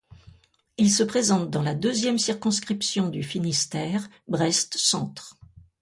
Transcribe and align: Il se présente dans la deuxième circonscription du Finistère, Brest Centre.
Il 0.79 0.89
se 0.91 1.03
présente 1.03 1.51
dans 1.51 1.61
la 1.61 1.75
deuxième 1.75 2.17
circonscription 2.17 3.07
du 3.09 3.21
Finistère, 3.21 4.09
Brest 4.27 4.75
Centre. 4.75 5.37